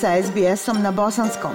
sa 0.00 0.22
SBS-om 0.22 0.82
na 0.82 0.92
bosanskom. 0.92 1.52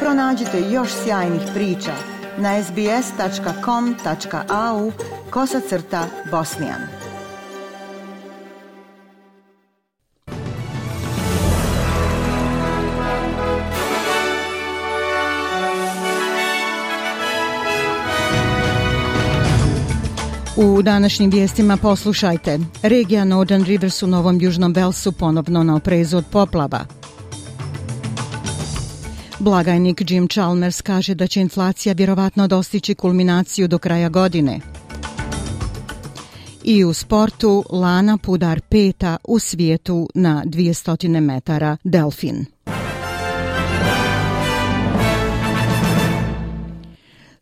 Pronađite 0.00 0.60
još 0.70 0.88
sjajnih 1.04 1.42
priča 1.54 1.92
na 2.38 2.62
sbs.com.au 2.62 2.92
kosacrta 5.30 6.06
bosnijan. 6.30 6.80
U 20.56 20.82
današnjim 20.82 21.30
vijestima 21.30 21.76
poslušajte. 21.76 22.58
Regija 22.82 23.24
Northern 23.24 23.64
Rivers 23.64 24.02
u 24.02 24.06
Novom 24.06 24.40
Južnom 24.40 24.72
Belsu 24.72 25.12
ponovno 25.12 25.62
na 25.62 25.76
oprezu 25.76 26.16
od 26.16 26.24
poplava. 26.32 26.86
Blagajnik 29.46 30.10
Jim 30.10 30.28
Chalmers 30.28 30.82
kaže 30.82 31.14
da 31.14 31.26
će 31.26 31.40
inflacija 31.40 31.92
vjerovatno 31.92 32.48
dostići 32.48 32.94
kulminaciju 32.94 33.68
do 33.68 33.78
kraja 33.78 34.08
godine. 34.08 34.60
I 36.64 36.84
u 36.84 36.94
sportu 36.94 37.64
Lana 37.70 38.18
Pudar 38.18 38.60
peta 38.60 39.16
u 39.24 39.38
svijetu 39.38 40.08
na 40.14 40.42
200 40.46 41.20
metara 41.20 41.76
Delfin. 41.84 42.44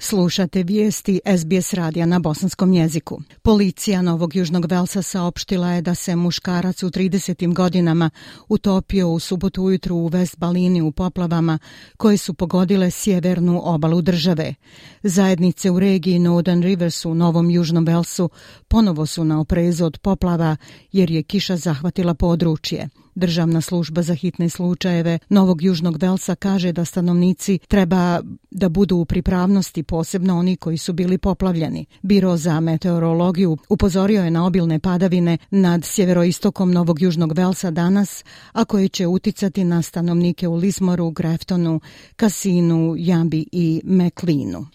Slušate 0.06 0.62
vijesti 0.62 1.20
SBS 1.38 1.72
radija 1.72 2.06
na 2.06 2.18
bosanskom 2.18 2.72
jeziku. 2.72 3.20
Policija 3.42 4.02
Novog 4.02 4.36
Južnog 4.36 4.66
Velsa 4.66 5.02
saopštila 5.02 5.70
je 5.70 5.82
da 5.82 5.94
se 5.94 6.16
muškarac 6.16 6.82
u 6.82 6.90
30. 6.90 7.54
godinama 7.54 8.10
utopio 8.48 9.08
u 9.08 9.18
subotu 9.18 9.62
ujutru 9.62 9.96
u 9.96 10.10
West 10.10 10.38
Balini 10.38 10.82
u 10.82 10.92
poplavama 10.92 11.58
koje 11.96 12.16
su 12.16 12.34
pogodile 12.34 12.90
sjevernu 12.90 13.60
obalu 13.64 14.02
države. 14.02 14.54
Zajednice 15.02 15.70
u 15.70 15.80
regiji 15.80 16.18
Northern 16.18 16.62
Rivers 16.62 17.04
u 17.04 17.14
Novom 17.14 17.50
Južnom 17.50 17.84
Velsu 17.84 18.30
ponovo 18.68 19.06
su 19.06 19.24
na 19.24 19.40
oprezu 19.40 19.84
od 19.84 19.98
poplava 19.98 20.56
jer 20.92 21.10
je 21.10 21.22
kiša 21.22 21.56
zahvatila 21.56 22.14
područje. 22.14 22.88
Državna 23.14 23.60
služba 23.60 24.02
za 24.02 24.14
hitne 24.14 24.48
slučajeve 24.48 25.18
Novog 25.28 25.62
Južnog 25.62 26.02
Velsa 26.02 26.34
kaže 26.34 26.72
da 26.72 26.84
stanovnici 26.84 27.58
treba 27.68 28.20
da 28.50 28.68
budu 28.68 28.96
u 28.96 29.04
pripravnosti, 29.04 29.82
posebno 29.82 30.38
oni 30.38 30.56
koji 30.56 30.78
su 30.78 30.92
bili 30.92 31.18
poplavljeni. 31.18 31.86
Biro 32.02 32.36
za 32.36 32.60
meteorologiju 32.60 33.56
upozorio 33.68 34.24
je 34.24 34.30
na 34.30 34.46
obilne 34.46 34.78
padavine 34.78 35.38
nad 35.50 35.84
sjeveroistokom 35.84 36.72
Novog 36.72 37.02
Južnog 37.02 37.32
Velsa 37.32 37.70
danas, 37.70 38.24
a 38.52 38.64
koje 38.64 38.88
će 38.88 39.06
uticati 39.06 39.64
na 39.64 39.82
stanovnike 39.82 40.48
u 40.48 40.54
Lismoru, 40.54 41.10
Greftonu, 41.10 41.80
Kasinu, 42.16 42.94
Jambi 42.98 43.46
i 43.52 43.80
Meklinu 43.84 44.66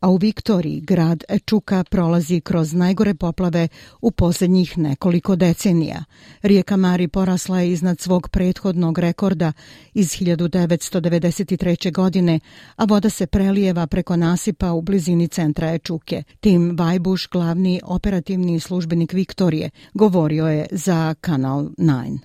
a 0.00 0.08
u 0.10 0.16
Viktoriji 0.16 0.80
grad 0.80 1.24
Čuka 1.46 1.84
prolazi 1.84 2.40
kroz 2.40 2.72
najgore 2.72 3.14
poplave 3.14 3.68
u 4.00 4.10
posljednjih 4.10 4.78
nekoliko 4.78 5.36
decenija. 5.36 6.04
Rijeka 6.42 6.76
Mari 6.76 7.08
porasla 7.08 7.60
je 7.60 7.72
iznad 7.72 8.00
svog 8.00 8.28
prethodnog 8.28 8.98
rekorda 8.98 9.52
iz 9.94 10.10
1993. 10.10 11.92
godine, 11.92 12.40
a 12.76 12.84
voda 12.84 13.10
se 13.10 13.26
prelijeva 13.26 13.86
preko 13.86 14.16
nasipa 14.16 14.72
u 14.72 14.82
blizini 14.82 15.28
centra 15.28 15.74
Ečuke. 15.74 16.22
Tim 16.40 16.76
Vajbuš, 16.78 17.28
glavni 17.28 17.80
operativni 17.84 18.60
službenik 18.60 19.12
Viktorije, 19.12 19.70
govorio 19.94 20.46
je 20.46 20.66
za 20.70 21.14
Kanal 21.20 21.68
9. 21.78 22.18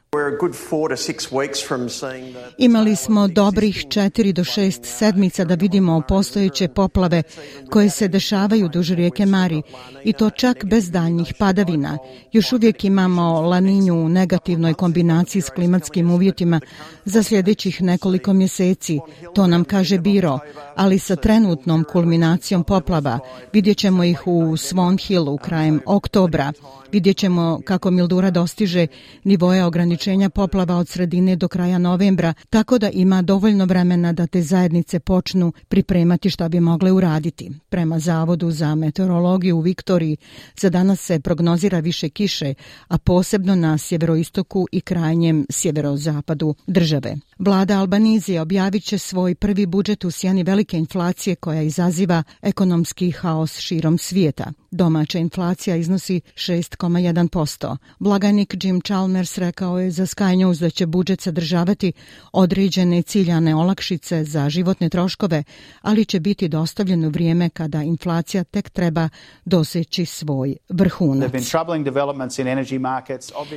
Imali 2.58 2.96
smo 2.96 3.28
dobrih 3.28 3.86
četiri 3.90 4.34
do 4.34 4.44
šest 4.44 4.86
sedmica 4.86 5.46
da 5.46 5.56
vidimo 5.56 6.02
postojeće 6.08 6.68
poplave 6.68 7.24
koje 7.72 7.90
se 7.90 8.08
dešavaju 8.08 8.70
duž 8.70 8.92
rijeke 8.92 9.26
Mari 9.26 9.62
i 10.04 10.14
to 10.14 10.30
čak 10.30 10.66
bez 10.66 10.92
daljnjih 10.92 11.34
padavina. 11.40 11.98
Još 12.32 12.54
uvijek 12.54 12.86
imamo 12.86 13.42
laninju 13.42 13.96
u 13.96 14.10
negativnoj 14.10 14.74
kombinaciji 14.74 15.42
s 15.42 15.50
klimatskim 15.50 16.12
uvjetima 16.12 16.60
za 17.06 17.24
sljedećih 17.24 17.82
nekoliko 17.82 18.34
mjeseci, 18.34 19.00
to 19.36 19.48
nam 19.48 19.64
kaže 19.64 19.98
Biro, 19.98 20.40
ali 20.76 21.00
sa 21.00 21.16
trenutnom 21.16 21.86
kulminacijom 21.92 22.64
poplava 22.64 23.20
vidjet 23.54 23.78
ćemo 23.78 24.04
ih 24.04 24.28
u 24.28 24.58
Swan 24.58 25.08
Hillu 25.08 25.38
krajem 25.38 25.82
oktobra. 25.86 26.54
Vidjet 26.92 27.18
ćemo 27.18 27.62
kako 27.66 27.92
Mildura 27.92 28.32
dostiže 28.32 28.88
nivoje 29.24 29.66
ograničenja 29.66 30.30
poplava 30.30 30.76
od 30.76 30.88
sredine 30.88 31.36
do 31.36 31.48
kraja 31.48 31.78
novembra, 31.78 32.34
tako 32.50 32.78
da 32.78 32.90
ima 32.90 33.22
dovoljno 33.22 33.66
vremena 33.66 34.14
da 34.14 34.28
te 34.28 34.42
zajednice 34.42 35.00
počnu 35.00 35.54
pripremati 35.68 36.30
šta 36.30 36.50
bi 36.50 36.60
mogle 36.60 36.92
uraditi. 36.92 37.61
Prema 37.70 38.00
Zavodu 38.00 38.52
za 38.52 38.76
meteorologiju 38.76 39.58
u 39.58 39.62
Viktoriji, 39.62 40.18
za 40.60 40.70
danas 40.70 41.00
se 41.00 41.20
prognozira 41.20 41.80
više 41.80 42.10
kiše, 42.10 42.54
a 42.88 42.98
posebno 42.98 43.56
na 43.56 43.78
sjeveroistoku 43.78 44.68
i 44.72 44.82
krajnjem 44.82 45.46
sjeverozapadu 45.50 46.56
države. 46.68 47.16
Vlada 47.40 47.80
Albanizije 47.80 48.42
objavit 48.42 48.84
će 48.84 48.98
svoj 48.98 49.36
prvi 49.36 49.66
budžet 49.66 50.06
u 50.06 50.12
sjeni 50.12 50.44
velike 50.44 50.78
inflacije 50.78 51.36
koja 51.36 51.62
izaziva 51.62 52.24
ekonomski 52.42 53.12
haos 53.12 53.60
širom 53.60 53.98
svijeta. 53.98 54.52
Domaća 54.72 55.20
inflacija 55.20 55.76
iznosi 55.76 56.22
6,1%. 56.36 57.78
Blagajnik 58.00 58.56
Jim 58.64 58.82
Chalmers 58.82 59.38
rekao 59.38 59.80
je 59.80 59.92
za 59.92 60.06
Sky 60.06 60.36
News 60.36 60.60
da 60.60 60.70
će 60.70 60.86
budžet 60.86 61.22
sadržavati 61.22 61.94
određene 62.32 63.02
ciljane 63.02 63.56
olakšice 63.56 64.24
za 64.24 64.50
životne 64.50 64.90
troškove, 64.90 65.44
ali 65.82 66.06
će 66.06 66.20
biti 66.20 66.48
dostavljen 66.48 67.06
u 67.06 67.10
vrijeme 67.10 67.50
kada 67.54 67.84
inflacija 67.84 68.44
tek 68.44 68.70
treba 68.70 69.10
doseći 69.46 70.06
svoj 70.06 70.56
vrhunac. 70.70 71.32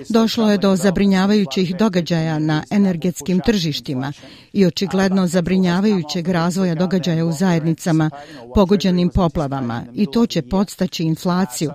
Došlo 0.09 0.51
je 0.51 0.59
do 0.59 0.77
zabrinjavajućih 0.77 1.77
događaja 1.77 2.39
na 2.39 2.63
energetskim 2.71 3.41
tržištima 3.41 4.13
i 4.53 4.67
očigledno 4.67 5.27
zabrinjavajućeg 5.27 6.29
razvoja 6.29 6.75
događaja 6.75 7.25
u 7.25 7.33
zajednicama 7.33 8.11
pogođenim 8.55 9.09
poplavama 9.09 9.85
i 9.95 10.07
to 10.13 10.27
će 10.27 10.43
podstaći 10.43 11.03
inflaciju, 11.03 11.71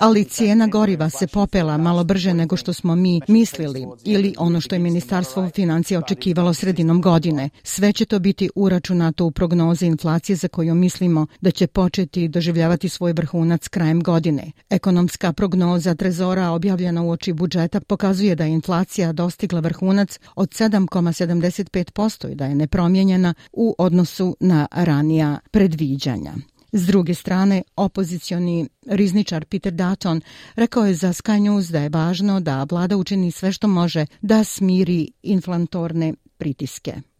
ali 0.00 0.24
cijena 0.24 0.66
goriva 0.66 1.10
se 1.10 1.26
popela 1.26 1.78
malo 1.78 2.04
brže 2.04 2.34
nego 2.34 2.56
što 2.56 2.72
smo 2.72 2.94
mi 2.94 3.20
mislili 3.28 3.86
ili 4.04 4.34
ono 4.38 4.60
što 4.60 4.74
je 4.74 4.78
Ministarstvo 4.78 5.50
financija 5.54 5.98
očekivalo 5.98 6.54
sredinom 6.54 7.02
godine. 7.02 7.50
Sve 7.62 7.92
će 7.92 8.04
to 8.04 8.18
biti 8.18 8.50
uračunato 8.54 9.24
u 9.24 9.30
prognoze 9.30 9.86
inflacije 9.86 10.36
za 10.36 10.48
koju 10.48 10.74
mislimo 10.74 11.26
da 11.40 11.50
će 11.52 11.66
početi 11.66 12.28
doživljavati 12.28 12.88
svoj 12.88 13.12
vrhunac 13.12 13.68
krajem 13.68 14.02
godine. 14.02 14.52
Ekonomska 14.70 15.32
prognoza 15.32 15.94
Trezora 15.94 16.50
objavljena 16.50 17.02
u 17.02 17.10
oči 17.10 17.32
budžeta 17.32 17.80
pokazuje 17.80 18.34
da 18.34 18.44
je 18.44 18.50
inflacija 18.50 19.12
dostigla 19.12 19.60
vrhunac 19.60 20.18
od 20.34 20.48
7,75% 20.48 22.32
i 22.32 22.34
da 22.34 22.46
je 22.46 22.54
nepromjenjena 22.54 23.34
u 23.52 23.74
odnosu 23.78 24.36
na 24.40 24.66
ranija 24.72 25.38
predviđanja. 25.50 26.32
S 26.72 26.86
druge 26.86 27.14
strane, 27.14 27.62
opozicioni 27.76 28.68
rizničar 28.86 29.44
Peter 29.44 29.72
Dutton 29.72 30.20
rekao 30.54 30.86
je 30.86 30.94
za 30.94 31.08
Sky 31.08 31.40
News 31.40 31.68
da 31.68 31.80
je 31.80 31.88
važno 31.88 32.40
da 32.40 32.66
vlada 32.70 32.96
učini 32.96 33.30
sve 33.30 33.52
što 33.52 33.68
može 33.68 34.06
da 34.20 34.44
smiri 34.44 35.08
inflatorne 35.22 36.14
pritiske. 36.36 37.11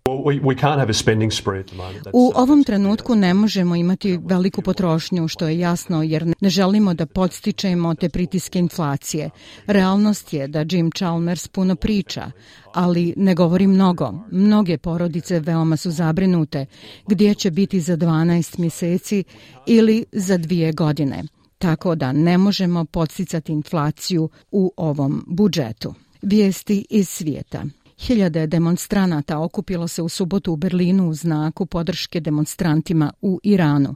U 2.13 2.33
ovom 2.35 2.65
trenutku 2.65 3.15
ne 3.15 3.35
možemo 3.35 3.77
imati 3.77 4.19
veliku 4.25 4.63
potrošnju, 4.63 5.29
što 5.29 5.49
je 5.49 5.59
jasno, 5.59 6.03
jer 6.03 6.35
ne 6.41 6.51
želimo 6.51 6.95
da 6.95 7.07
podstičemo 7.07 7.95
te 7.95 8.09
pritiske 8.09 8.59
inflacije. 8.59 9.31
Realnost 9.67 10.33
je 10.33 10.49
da 10.49 10.65
Jim 10.71 10.91
Chalmers 10.91 11.49
puno 11.49 11.77
priča, 11.77 12.31
ali 12.75 13.15
ne 13.17 13.35
govori 13.35 13.67
mnogo. 13.67 14.15
Mnoge 14.31 14.79
porodice 14.79 15.41
veoma 15.41 15.77
su 15.77 15.91
zabrinute 15.91 16.67
gdje 17.07 17.35
će 17.35 17.51
biti 17.51 17.81
za 17.81 17.97
12 17.97 18.59
mjeseci 18.59 19.25
ili 19.67 20.05
za 20.13 20.39
dvije 20.39 20.73
godine. 20.73 21.23
Tako 21.59 21.95
da 21.95 22.13
ne 22.13 22.39
možemo 22.39 22.85
podsticati 22.85 23.53
inflaciju 23.53 24.29
u 24.51 24.73
ovom 24.77 25.25
budžetu. 25.27 25.95
Vijesti 26.23 26.87
iz 26.91 27.09
svijeta. 27.09 27.65
Hiljade 28.07 28.47
demonstranata 28.47 29.39
okupilo 29.39 29.89
se 29.89 30.03
u 30.03 30.09
subotu 30.09 30.53
u 30.53 30.57
Berlinu 30.57 31.09
u 31.09 31.15
znaku 31.15 31.67
podrške 31.67 32.21
demonstrantima 32.21 33.13
u 33.21 33.41
Iranu. 33.43 33.95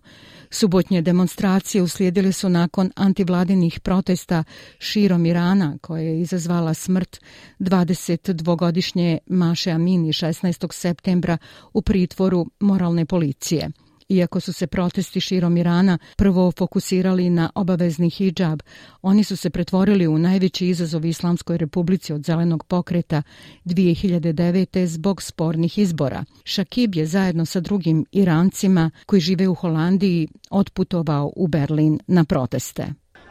Subotnje 0.51 1.03
demonstracije 1.03 1.83
uslijedile 1.83 2.33
su 2.33 2.49
nakon 2.49 2.91
antivladinih 2.97 3.81
protesta 3.81 4.45
širom 4.79 5.27
Irana, 5.27 5.79
koje 5.81 6.05
je 6.07 6.21
izazvala 6.21 6.75
smrt 6.75 7.21
22-godišnje 7.59 9.19
Maše 9.27 9.71
Amini 9.71 10.09
16. 10.09 10.73
septembra 10.73 11.39
u 11.73 11.83
pritvoru 11.83 12.47
moralne 12.61 13.07
policije. 13.07 13.71
Iako 14.09 14.41
su 14.41 14.53
se 14.53 14.67
protesti 14.67 15.21
širom 15.21 15.57
Irana 15.57 15.99
prvo 16.17 16.53
fokusirali 16.53 17.31
na 17.31 17.51
obavezni 17.55 18.11
hijab, 18.11 18.61
oni 19.03 19.25
su 19.25 19.37
se 19.37 19.51
pretvorili 19.51 20.07
u 20.07 20.19
najveći 20.19 20.69
izazov 20.69 21.05
Islamskoj 21.05 21.57
republici 21.57 22.13
od 22.13 22.25
zelenog 22.25 22.65
pokreta 22.65 23.23
2009. 23.65 24.85
zbog 24.87 25.23
spornih 25.23 25.79
izbora. 25.79 26.25
Šakib 26.45 26.95
je 26.95 27.07
zajedno 27.07 27.47
sa 27.47 27.61
drugim 27.61 28.05
Irancima 28.13 28.91
koji 29.07 29.21
žive 29.21 29.49
u 29.49 29.55
Holandiji 29.55 30.29
otputovao 30.51 31.33
u 31.37 31.47
Berlin 31.47 31.99
na 32.07 32.25
proteste. 32.25 32.87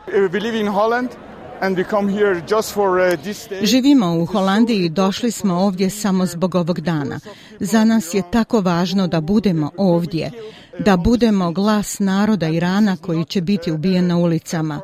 We 0.07 0.42
live 0.42 0.60
in 0.60 0.68
Holland. 0.68 1.10
Uh, 1.10 1.36
Živimo 3.62 4.18
u 4.18 4.25
Holandiji 4.25 4.86
i 4.86 4.89
došli 4.89 5.31
smo 5.31 5.54
ovdje 5.54 5.89
samo 5.89 6.25
zbog 6.25 6.56
ovog 6.56 6.81
dana. 6.81 7.19
Za 7.60 7.83
nas 7.86 8.13
je 8.13 8.24
tako 8.31 8.62
važno 8.62 9.07
da 9.07 9.21
budemo 9.21 9.71
ovdje, 9.78 10.31
da 10.80 10.98
budemo 10.98 11.51
glas 11.51 12.00
naroda 12.00 12.48
Irana 12.48 12.98
koji 12.98 13.25
će 13.25 13.42
biti 13.42 13.72
ubijen 13.72 14.07
na 14.07 14.18
ulicama. 14.18 14.81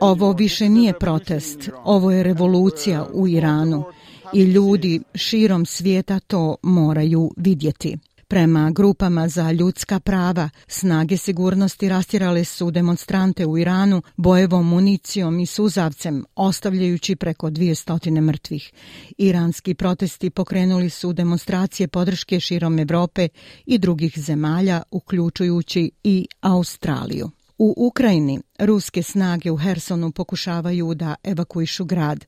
Ovo 0.00 0.32
više 0.32 0.68
nije 0.68 0.98
protest, 0.98 1.70
ovo 1.84 2.10
je 2.10 2.22
revolucija 2.22 3.06
u 3.12 3.28
Iranu 3.28 3.84
i 4.32 4.42
ljudi 4.42 5.00
širom 5.14 5.66
svijeta 5.66 6.20
to 6.20 6.56
moraju 6.62 7.30
vidjeti. 7.36 7.98
Prema 8.32 8.70
grupama 8.70 9.28
za 9.28 9.52
ljudska 9.52 10.00
prava, 10.00 10.50
snage 10.66 11.16
sigurnosti 11.16 11.88
rastirale 11.88 12.44
su 12.44 12.70
demonstrante 12.70 13.46
u 13.46 13.58
Iranu 13.58 14.02
bojevom 14.16 14.68
municijom 14.68 15.40
i 15.40 15.46
suzavcem, 15.46 16.24
ostavljajući 16.34 17.16
preko 17.16 17.50
200 17.50 18.20
mrtvih. 18.20 18.72
Iranski 19.18 19.74
protesti 19.74 20.30
pokrenuli 20.30 20.90
su 20.90 21.12
demonstracije 21.12 21.88
podrške 21.88 22.40
širom 22.40 22.78
Evrope 22.78 23.28
i 23.66 23.78
drugih 23.78 24.18
zemalja, 24.18 24.82
uključujući 24.90 25.90
i 26.04 26.26
Australiju. 26.40 27.30
U 27.64 27.74
Ukrajini 27.76 28.40
ruske 28.58 29.02
snage 29.02 29.50
u 29.50 29.56
Hersonu 29.56 30.10
pokušavaju 30.10 30.94
da 30.94 31.14
evakuišu 31.24 31.84
grad. 31.84 32.24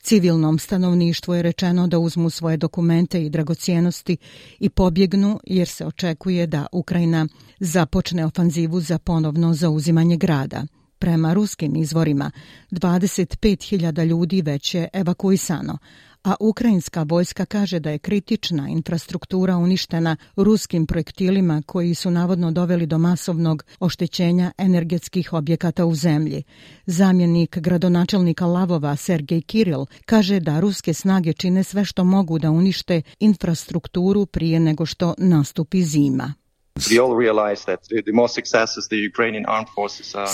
Civilnom 0.00 0.58
stanovništvu 0.58 1.34
je 1.34 1.42
rečeno 1.42 1.86
da 1.86 1.98
uzmu 1.98 2.30
svoje 2.30 2.56
dokumente 2.56 3.24
i 3.24 3.30
dragocijenosti 3.30 4.16
i 4.58 4.68
pobjegnu 4.68 5.40
jer 5.44 5.68
se 5.68 5.86
očekuje 5.86 6.46
da 6.46 6.66
Ukrajina 6.72 7.26
započne 7.60 8.24
ofanzivu 8.24 8.80
za 8.80 8.98
ponovno 8.98 9.54
zauzimanje 9.54 10.16
grada. 10.16 10.66
Prema 10.98 11.32
ruskim 11.32 11.76
izvorima, 11.76 12.30
25.000 12.70 14.04
ljudi 14.04 14.42
već 14.42 14.74
je 14.74 14.88
evakuisano, 14.92 15.78
a 16.24 16.34
ukrajinska 16.40 17.02
vojska 17.02 17.46
kaže 17.46 17.80
da 17.80 17.90
je 17.90 17.98
kritična 17.98 18.68
infrastruktura 18.68 19.56
uništena 19.56 20.16
ruskim 20.36 20.86
projektilima 20.86 21.62
koji 21.66 21.94
su 21.94 22.10
navodno 22.10 22.50
doveli 22.50 22.86
do 22.86 22.98
masovnog 22.98 23.64
oštećenja 23.80 24.52
energetskih 24.58 25.32
objekata 25.32 25.86
u 25.86 25.94
zemlji. 25.94 26.42
Zamjenik 26.86 27.58
gradonačelnika 27.58 28.46
Lavova 28.46 28.96
Sergej 28.96 29.42
Kiril 29.42 29.84
kaže 30.06 30.40
da 30.40 30.60
ruske 30.60 30.94
snage 30.94 31.32
čine 31.32 31.64
sve 31.64 31.84
što 31.84 32.04
mogu 32.04 32.38
da 32.38 32.50
unište 32.50 33.02
infrastrukturu 33.20 34.26
prije 34.26 34.60
nego 34.60 34.86
što 34.86 35.14
nastupi 35.18 35.82
zima. 35.82 36.34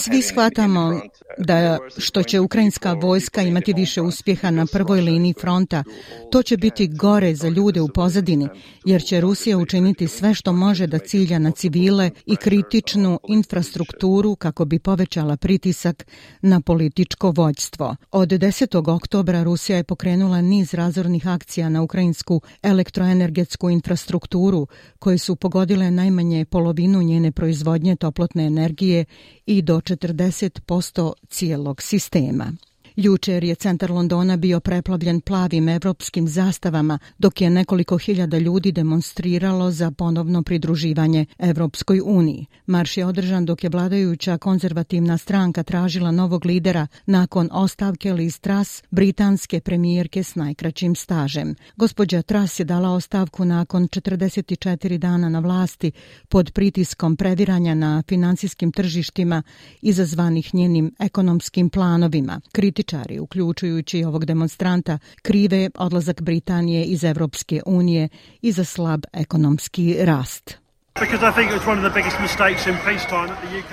Svi 0.03 0.23
shvatamo 0.23 0.89
uh, 0.89 1.01
da 1.39 1.79
što 1.99 2.23
će 2.23 2.41
ukrajinska 2.41 2.93
vojska 2.93 3.43
imati 3.43 3.73
više 3.73 4.03
uspjeha 4.03 4.51
na 4.51 4.67
prvoj 4.73 5.01
liniji 5.01 5.35
fronta, 5.41 5.85
to 6.33 6.43
će 6.43 6.57
biti 6.57 6.89
gore 6.89 7.35
za 7.35 7.49
ljude 7.49 7.81
u 7.81 7.89
pozadini, 7.89 8.49
jer 8.85 9.03
će 9.03 9.21
Rusija 9.21 9.59
učiniti 9.59 10.09
sve 10.09 10.35
što 10.35 10.53
može 10.53 10.87
da 10.87 10.99
cilja 10.99 11.39
na 11.39 11.51
civile 11.51 12.11
i 12.27 12.37
kritičnu 12.37 13.21
infrastrukturu 13.29 14.37
kako 14.37 14.65
bi 14.65 14.79
povećala 14.79 15.37
pritisak 15.37 16.07
na 16.43 16.61
političko 16.61 17.31
vođstvo. 17.31 17.97
Od 18.11 18.29
10. 18.29 18.95
oktobra 18.95 19.43
Rusija 19.43 19.77
je 19.77 19.85
pokrenula 19.85 20.41
niz 20.41 20.75
razornih 20.75 21.29
akcija 21.29 21.69
na 21.69 21.83
ukrajinsku 21.83 22.41
elektroenergetsku 22.63 23.71
infrastrukturu 23.71 24.67
koje 24.99 25.19
su 25.19 25.37
pogodile 25.37 25.91
najmanje 25.91 26.34
najmanje 26.35 26.45
polovinu 26.45 27.03
njene 27.03 27.33
proizvodnje 27.33 27.97
toplotne 27.97 28.47
energije 28.47 29.05
i 29.47 29.63
do 29.63 29.81
40% 29.81 31.13
cijelog 31.29 31.83
sistema. 31.83 32.53
Jučer 32.97 33.45
je 33.45 33.55
centar 33.55 33.91
Londona 33.91 34.37
bio 34.37 34.61
preplavljen 34.61 35.21
plavim 35.21 35.69
evropskim 35.69 36.29
zastavama, 36.29 36.99
dok 37.19 37.41
je 37.41 37.51
nekoliko 37.51 37.99
hiljada 37.99 38.39
ljudi 38.39 38.73
demonstriralo 38.73 39.71
za 39.71 39.91
ponovno 39.91 40.43
pridruživanje 40.43 41.27
Evropskoj 41.39 42.01
uniji. 42.05 42.47
Marš 42.67 42.97
je 42.97 43.07
održan 43.07 43.45
dok 43.45 43.65
je 43.65 43.71
vladajuća 43.71 44.39
konzervativna 44.39 45.19
stranka 45.19 45.63
tražila 45.63 46.11
novog 46.11 46.47
lidera 46.47 46.87
nakon 47.07 47.49
ostavke 47.53 48.13
Liz 48.13 48.41
Truss, 48.41 48.83
britanske 48.91 49.61
premijerke 49.61 50.23
s 50.23 50.35
najkraćim 50.35 50.95
stažem. 50.95 51.55
Gospođa 51.77 52.23
Truss 52.23 52.61
je 52.61 52.65
dala 52.65 52.91
ostavku 52.91 53.45
nakon 53.45 53.89
44 53.89 54.99
dana 54.99 55.29
na 55.29 55.39
vlasti 55.39 55.93
pod 56.29 56.53
pritiskom 56.53 57.17
previranja 57.17 57.75
na 57.75 58.03
financijskim 58.09 58.73
tržištima 58.73 59.43
izazvanih 59.83 60.55
njenim 60.55 60.95
ekonomskim 60.99 61.71
planovima. 61.71 62.41
Kritič 62.53 62.84
političari, 62.85 63.19
uključujući 63.19 64.05
ovog 64.05 64.25
demonstranta, 64.25 64.99
krive 65.23 65.71
odlazak 65.75 66.23
Britanije 66.23 66.85
iz 66.85 67.05
Evropske 67.05 67.63
unije 67.67 68.09
i 68.43 68.53
za 68.53 68.65
slab 68.65 69.05
ekonomski 69.13 69.97
rast. 70.01 70.59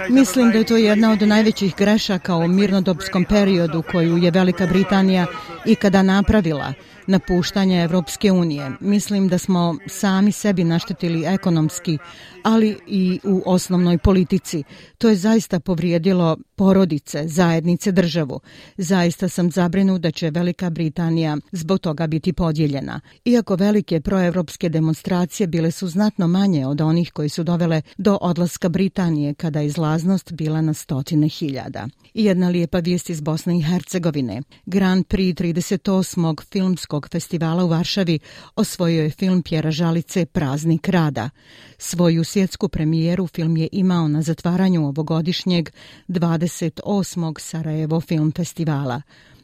Mislim 0.10 0.52
da 0.52 0.58
je 0.58 0.64
to 0.64 0.78
jedna 0.78 1.12
od 1.12 1.22
najvećih 1.22 1.76
grešaka 1.78 2.36
u 2.36 2.48
mirnodopskom 2.48 3.26
periodu 3.26 3.84
koju 3.92 4.18
je 4.18 4.32
Velika 4.32 4.68
Britanija 4.68 5.26
ikada 5.66 6.04
napravila 6.04 6.74
napuštanje 7.08 7.84
Evropske 7.84 8.32
unije. 8.32 8.72
Mislim 8.80 9.28
da 9.28 9.38
smo 9.38 9.76
sami 9.88 10.32
sebi 10.32 10.64
naštetili 10.64 11.26
ekonomski, 11.26 11.98
ali 12.44 12.78
i 12.88 13.20
u 13.24 13.42
osnovnoj 13.46 13.98
politici. 13.98 14.64
To 14.98 15.10
je 15.10 15.16
zaista 15.16 15.60
povrijedilo 15.60 16.38
porodice, 16.56 17.28
zajednice, 17.28 17.92
državu. 17.92 18.40
Zaista 18.78 19.30
sam 19.30 19.52
zabrinu 19.52 20.00
da 20.00 20.12
će 20.12 20.30
Velika 20.30 20.70
Britanija 20.70 21.38
zbog 21.52 21.80
toga 21.80 22.08
biti 22.08 22.34
podijeljena. 22.34 23.00
Iako 23.26 23.56
velike 23.56 24.02
proevropske 24.02 24.70
demonstracije 24.70 25.48
bile 25.48 25.72
su 25.72 25.88
znatno 25.88 26.28
manje 26.28 26.68
od 26.68 26.82
onih 26.82 27.12
koji 27.12 27.30
su 27.30 27.44
dovele 27.44 27.82
do 27.98 28.18
odlaska 28.22 28.70
Britanije 28.70 29.34
kada 29.34 29.60
je 29.60 29.66
izlaznost 29.66 30.32
bila 30.32 30.62
na 30.62 30.74
stotine 30.74 31.28
hiljada. 31.28 31.88
I 32.14 32.26
jedna 32.26 32.50
lijepa 32.50 32.80
vijest 32.80 33.10
iz 33.10 33.22
Bosne 33.22 33.58
i 33.58 33.62
Hercegovine. 33.62 34.42
Grand 34.66 35.06
Prix 35.06 35.34
38. 35.54 36.44
filmskog 36.52 37.08
festivala 37.12 37.64
u 37.64 37.68
Varšavi 37.68 38.20
osvojio 38.56 39.04
je 39.04 39.10
film 39.10 39.42
Pjera 39.42 39.72
Žalice 39.72 40.26
Praznik 40.26 40.90
rada. 40.90 41.30
Svoju 41.78 42.24
svjetsku 42.24 42.70
premijeru 42.70 43.28
film 43.28 43.58
je 43.58 43.70
imao 43.72 44.08
na 44.08 44.22
zatvaranju 44.22 44.88
ovogodišnjeg 44.88 45.70
28. 46.08 47.40
Sarajevo 47.40 48.02
Film 48.02 48.32
Festivala. 48.36 49.02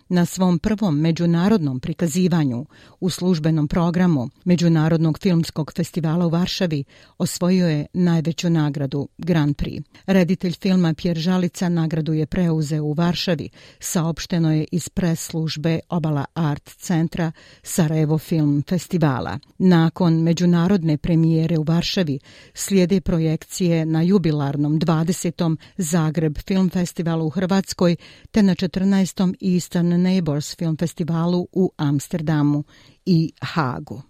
Na 0.09 0.25
svom 0.25 0.59
prvom 0.59 0.99
međunarodnom 0.99 1.79
prikazivanju 1.79 2.65
u 2.99 3.09
službenom 3.09 3.67
programu 3.67 4.29
Međunarodnog 4.45 5.19
filmskog 5.19 5.71
festivala 5.75 6.25
u 6.25 6.29
Varšavi 6.29 6.83
osvojio 7.17 7.67
je 7.67 7.85
najveću 7.93 8.49
nagradu 8.49 9.07
Grand 9.17 9.55
Prix. 9.55 9.83
Reditelj 10.05 10.53
filma 10.61 10.93
Pjer 10.93 11.17
Žalica 11.17 11.69
nagradu 11.69 12.13
je 12.13 12.25
preuzeo 12.25 12.83
u 12.83 12.93
Varšavi, 12.93 13.49
saopšteno 13.79 14.53
je 14.53 14.65
iz 14.71 14.89
pres 14.89 15.27
službe 15.27 15.79
Obala 15.89 16.25
Art 16.33 16.69
Centra 16.77 17.31
Sarajevo 17.63 18.17
Film 18.17 18.63
Festivala. 18.69 19.39
Nakon 19.57 20.13
međunarodne 20.13 20.97
premijere 20.97 21.57
u 21.57 21.63
Varšavi 21.63 22.19
slijede 22.53 23.01
projekcije 23.01 23.85
na 23.85 24.01
jubilarnom 24.01 24.79
20. 24.79 25.57
Zagreb 25.77 26.37
Film 26.47 26.69
Festivalu 26.69 27.25
u 27.25 27.29
Hrvatskoj 27.29 27.95
te 28.31 28.43
na 28.43 28.55
14. 28.55 29.53
Eastern 29.53 29.96
Neighbors 29.97 30.55
Film 30.55 30.77
Festivalu 30.77 31.47
u 31.51 31.71
Amsterdamu 31.77 32.63
i 33.05 33.31
Hagu. 33.41 34.01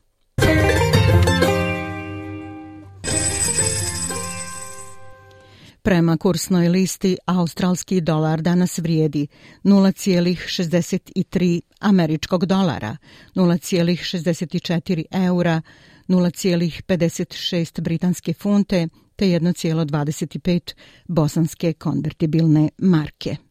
Prema 5.82 6.17
kursnoj 6.17 6.70
listi, 6.70 7.17
australski 7.25 8.01
dolar 8.01 8.41
danas 8.41 8.79
vrijedi 8.79 9.27
0,63 9.63 11.62
američkog 11.79 12.46
dolara, 12.46 12.98
0,64 13.36 15.03
eura, 15.12 15.62
0,56 16.08 17.82
britanske 17.82 18.34
funte 18.34 18.88
te 19.15 19.25
1,25 19.25 20.74
bosanske 21.08 21.74
konvertibilne 21.74 22.70
marke. 22.77 23.47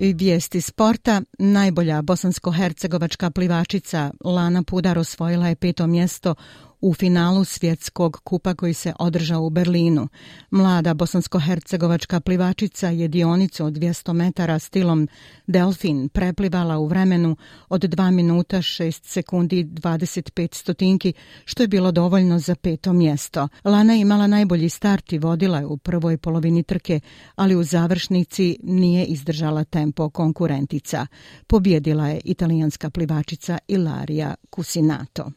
Vijesti 0.00 0.60
sporta, 0.60 1.22
najbolja 1.38 2.02
bosansko-hercegovačka 2.02 3.30
plivačica 3.30 4.10
Lana 4.24 4.62
Pudar 4.62 4.98
osvojila 4.98 5.48
je 5.48 5.56
peto 5.56 5.86
mjesto 5.86 6.34
u 6.80 6.94
finalu 6.94 7.44
svjetskog 7.44 8.20
kupa 8.24 8.54
koji 8.54 8.74
se 8.74 8.92
održao 8.98 9.42
u 9.42 9.50
Berlinu. 9.50 10.08
Mlada 10.50 10.94
bosansko-hercegovačka 10.94 12.20
plivačica 12.20 12.88
je 12.88 13.08
dionicu 13.08 13.64
od 13.64 13.72
200 13.72 14.12
metara 14.12 14.58
stilom 14.58 15.08
Delfin 15.46 16.08
preplivala 16.08 16.78
u 16.78 16.86
vremenu 16.86 17.36
od 17.68 17.80
2 17.80 18.10
minuta 18.10 18.56
6 18.56 19.04
sekundi 19.04 19.64
25 19.64 20.54
stotinki, 20.54 21.12
što 21.44 21.62
je 21.62 21.68
bilo 21.68 21.92
dovoljno 21.92 22.38
za 22.38 22.54
peto 22.54 22.92
mjesto. 22.92 23.48
Lana 23.64 23.92
je 23.92 24.00
imala 24.00 24.26
najbolji 24.26 24.68
start 24.68 25.12
i 25.12 25.18
vodila 25.18 25.58
je 25.58 25.66
u 25.66 25.76
prvoj 25.76 26.16
polovini 26.16 26.62
trke, 26.62 27.00
ali 27.36 27.56
u 27.56 27.62
završnici 27.62 28.58
nije 28.62 29.04
izdržala 29.04 29.64
tempo 29.64 30.10
konkurentica. 30.10 31.06
Pobjedila 31.46 32.08
je 32.08 32.20
italijanska 32.24 32.90
plivačica 32.90 33.58
Ilaria 33.68 34.34
Cusinato. 34.54 35.30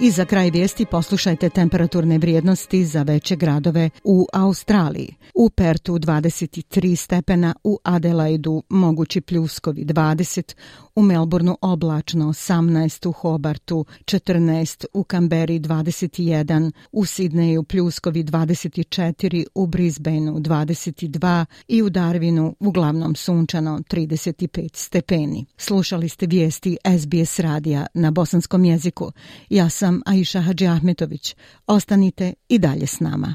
I 0.00 0.10
za 0.10 0.24
kraj 0.24 0.50
vijesti 0.50 0.86
poslušajte 0.86 1.48
temperaturne 1.48 2.18
vrijednosti 2.18 2.84
za 2.84 3.02
veće 3.02 3.36
gradove 3.36 3.90
u 4.04 4.26
Australiji. 4.32 5.14
U 5.34 5.50
Pertu 5.50 5.98
23 5.98 6.96
stepena, 6.96 7.54
u 7.64 7.78
Adelaidu 7.84 8.62
mogući 8.68 9.20
pljuskovi 9.20 9.84
20, 9.84 10.54
u 10.94 11.02
Melbourneu 11.02 11.56
oblačno 11.60 12.24
18, 12.24 13.08
u 13.08 13.12
Hobartu 13.12 13.84
14, 14.04 14.84
u 14.92 15.04
Kamberi 15.04 15.60
21, 15.60 16.72
u 16.92 17.04
Sidneju 17.04 17.62
pljuskovi 17.62 18.24
24, 18.24 19.44
u 19.54 19.66
Brisbaneu 19.66 20.34
22 20.34 21.44
i 21.68 21.82
u 21.82 21.90
Darwinu 21.90 22.54
uglavnom 22.60 23.14
sunčano 23.14 23.78
35 23.90 24.68
stepeni. 24.76 25.46
Slušali 25.56 26.08
ste 26.08 26.26
vijesti 26.26 26.76
SBS 26.98 27.38
radija 27.38 27.86
na 27.94 28.10
bosanskom 28.10 28.64
jeziku. 28.64 29.12
Ja 29.50 29.68
sam 29.70 29.85
sam 29.86 30.02
Aisha 30.06 30.40
Hadži 30.40 30.66
Ahmetović. 30.66 31.36
Ostanite 31.66 32.34
i 32.48 32.58
dalje 32.58 32.86
s 32.86 33.00
nama. 33.00 33.34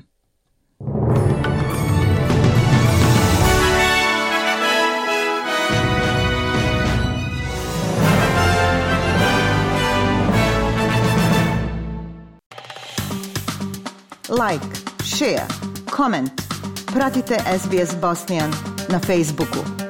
Like, 14.30 14.66
share, 15.04 15.48
comment. 15.96 16.32
Pratite 16.94 17.38
SBS 17.60 17.96
Bosnian 18.02 18.52
na 18.90 19.00
Facebooku. 19.00 19.81